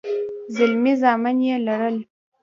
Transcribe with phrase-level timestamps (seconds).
[0.55, 1.97] زلمي زامن يې لرل.